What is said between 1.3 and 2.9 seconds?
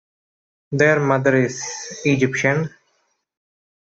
is Egyptian.